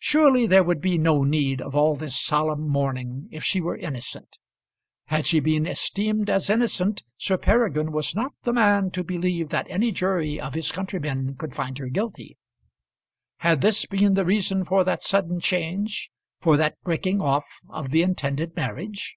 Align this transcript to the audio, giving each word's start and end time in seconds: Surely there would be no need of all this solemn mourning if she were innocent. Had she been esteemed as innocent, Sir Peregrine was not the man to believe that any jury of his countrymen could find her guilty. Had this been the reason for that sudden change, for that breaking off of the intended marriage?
Surely 0.00 0.44
there 0.44 0.64
would 0.64 0.80
be 0.80 0.98
no 0.98 1.22
need 1.22 1.62
of 1.62 1.72
all 1.76 1.94
this 1.94 2.20
solemn 2.20 2.66
mourning 2.68 3.28
if 3.30 3.44
she 3.44 3.60
were 3.60 3.76
innocent. 3.76 4.38
Had 5.04 5.24
she 5.24 5.38
been 5.38 5.68
esteemed 5.68 6.28
as 6.28 6.50
innocent, 6.50 7.04
Sir 7.16 7.36
Peregrine 7.38 7.92
was 7.92 8.12
not 8.12 8.32
the 8.42 8.52
man 8.52 8.90
to 8.90 9.04
believe 9.04 9.50
that 9.50 9.68
any 9.70 9.92
jury 9.92 10.40
of 10.40 10.54
his 10.54 10.72
countrymen 10.72 11.36
could 11.36 11.54
find 11.54 11.78
her 11.78 11.86
guilty. 11.88 12.36
Had 13.36 13.60
this 13.60 13.86
been 13.86 14.14
the 14.14 14.24
reason 14.24 14.64
for 14.64 14.82
that 14.82 15.00
sudden 15.00 15.38
change, 15.38 16.10
for 16.40 16.56
that 16.56 16.74
breaking 16.82 17.20
off 17.20 17.46
of 17.68 17.90
the 17.90 18.02
intended 18.02 18.56
marriage? 18.56 19.16